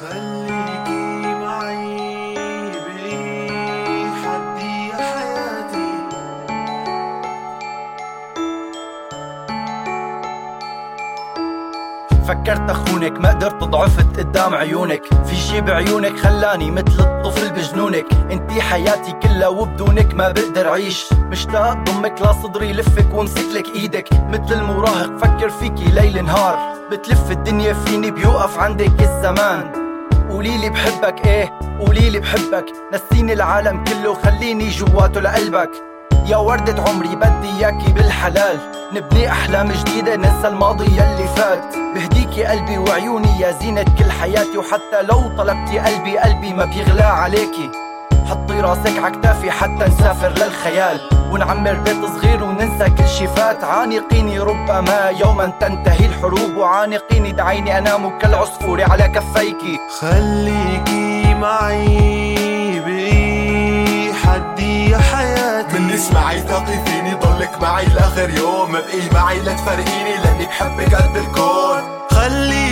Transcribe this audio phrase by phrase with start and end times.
[0.00, 2.34] خليكي معي
[4.88, 5.86] يا حياتي.
[12.28, 15.02] فكرت أخونك ما قدرت ضعفت قدام عيونك.
[15.24, 18.06] في شي بعيونك خلاني مثل الطفل بجنونك.
[18.32, 24.08] انتي حياتي كلها وبدونك ما بقدر عيش مشتاق ضمك لصدري لفك ومسكلك إيدك.
[24.12, 26.74] مثل المراهق فكر فيكي ليل نهار.
[26.90, 29.83] بتلف الدنيا فيني بيوقف عندك الزمان.
[30.34, 32.64] قوليلي بحبك إيه؟ قوليلي بحبك.
[32.92, 35.70] نسيني العالم كله خليني جواته لقلبك.
[36.26, 38.58] يا وردة عمري بدي إياكي بالحلال.
[38.92, 41.76] نبني أحلام جديدة ننسى الماضي يلي فات.
[41.94, 47.70] بهديكي قلبي وعيوني يا زينة كل حياتي وحتى لو طلبتي قلبي قلبي ما بيغلى عليكي.
[48.30, 51.00] حطي راسك عكتافي حتى نسافر للخيال.
[51.30, 53.64] ونعمر بيت صغير وننسى كل شي فات.
[53.64, 56.56] عانقيني ربما يوما تنتهي الحروب.
[56.56, 62.34] وعانقيني دعيني أنام كالعصفور على كفيكي خليكي معي
[64.24, 65.78] حدي يا حياتي.
[65.78, 68.72] من اسمعي ثقي فيني ضلك معي لآخر يوم.
[68.72, 71.82] بقي معي لا تفرقيني لأني بحبك قد الكون.
[72.10, 72.63] خليكي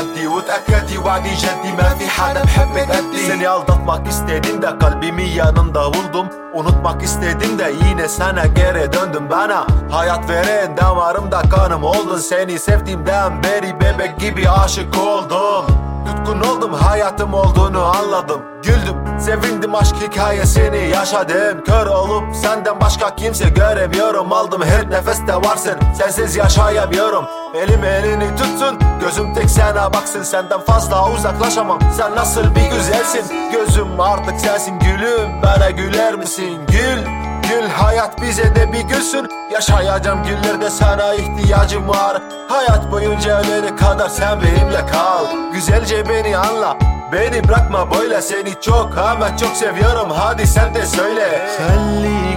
[0.00, 5.94] حدي وتأكدي وعدي جدي ما في حدا بحبك قدي Seni aldatmak istedim de kalbimi yanında
[5.94, 12.58] buldum Unutmak istedim de yine sana geri döndüm bana Hayat veren damarımda kanım oldun Seni
[12.58, 15.66] sevdiğimden beri bebek gibi aşık oldum
[16.06, 23.48] Tutkun oldum hayatım olduğunu anladım Güldüm sevindim aşk hikayesini yaşadım Kör olup senden başka kimse
[23.48, 30.23] göremiyorum Aldım her nefeste varsın sensiz yaşayamıyorum Elim elini tutsun Gözüm tek sana baksın.
[30.23, 33.51] Senden fazla uzaklaşamam Sen nasıl bir güzelsin?
[33.51, 36.61] Gözüm artık sensin gülüm Bana güler misin?
[36.67, 37.05] Gül
[37.49, 39.29] Gül hayat bize de bir gülsün.
[39.51, 42.21] Yaşayacağım günlerde sana ihtiyacım var.
[42.49, 45.25] Hayat boyunca ölene kadar sen benimle kal.
[45.53, 46.77] Güzelce beni anla
[47.11, 48.21] Beni bırakma böyle.
[48.21, 51.49] Seni çok ama çok seviyorum Hadi sen de söyle.
[51.57, 52.30] Senli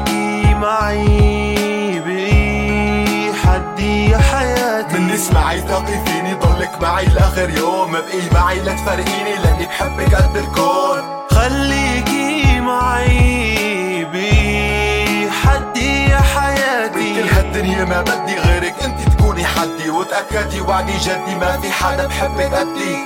[5.24, 7.92] اسمعي ثقي فيني ضلك معي لآخر يوم.
[7.92, 11.02] بقي معي لا تفرقيني لأني بحبك قد الكون.
[11.30, 17.22] خليكي معي بإي حدي يا حياتي.
[17.22, 19.90] كل هالدنيا ما بدي غيرك انت تكوني حدي.
[19.90, 22.96] وتأكدي وعدي جدي ما في حدا بحبك قدي.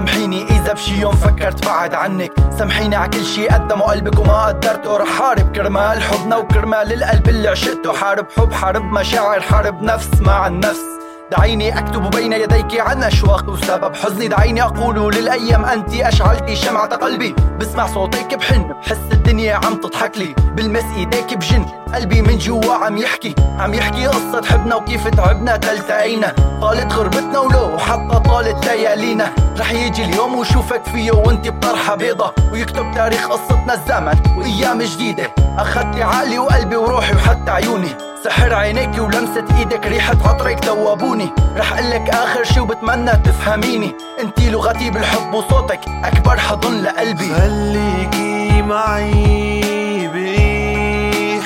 [0.00, 2.32] سامحيني إذا بشي يوم فكرت بعد عنك.
[2.58, 7.48] سامحيني على كل شي قدمه قلبك وما قدرته رح حارب كرمال حضنه وكرمال القلب اللي
[7.48, 7.92] عشقته.
[7.92, 10.99] حارب حب حارب مشاعر حارب نفس مع النفس.
[11.30, 14.28] دعيني أكتب بين يديك عن اشواقي وسبب حزني.
[14.28, 17.34] دعيني أقول للأيام أنت اشعلتي شمعة قلبي.
[17.60, 20.34] بسمع صوتك بحن بحس الدنيا عم تضحك لي.
[20.54, 23.34] بلمس إيديك بجن قلبي من جوا عم يحكي.
[23.58, 29.32] عم يحكي قصة حبنا وكيف تعبنا تلتقينا طالت غربتنا ولو حتى طالت ليالينا.
[29.58, 32.32] رح يجي اليوم وشوفك فيه وانت بطرحة بيضة.
[32.52, 35.30] ويكتب تاريخ قصتنا الزمن وأيام جديدة.
[35.58, 38.09] اخدتي عقلي وقلبي وروحي وحتى عيوني.
[38.24, 43.94] سحر عينيك ولمسة إيدك ريحة عطرك ذوبوني رح قلك آخر شي وبتمنى تفهميني.
[44.22, 47.34] انتي لغتي بالحب وصوتك أكبر حضن لقلبي.
[47.34, 49.60] خليكي معي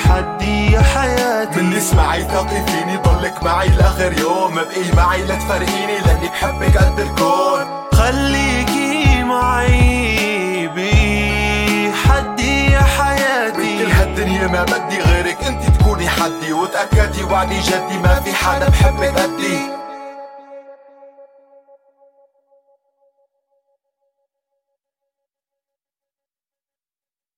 [0.05, 1.61] حدي يا حياتي.
[1.61, 4.55] من اسمعي ثقي فيني ضلك معي لآخر يوم.
[4.55, 7.65] بقي معي لا تفرقيني لأني بحبك قد الكون.
[7.93, 13.85] خليكي معي بإي حدي يا حياتي.
[13.85, 15.04] كل هالدنيا ما بدي
[16.25, 19.74] غيرك انت تكوني حدي وتأكدي وعدي جدي ما في حدا بحبك قدي